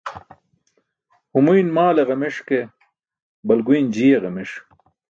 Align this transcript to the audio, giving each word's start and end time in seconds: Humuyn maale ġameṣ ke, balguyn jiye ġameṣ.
Humuyn 1.31 1.69
maale 1.75 2.03
ġameṣ 2.09 2.37
ke, 2.47 2.59
balguyn 3.47 3.87
jiye 3.95 4.17
ġameṣ. 4.23 4.51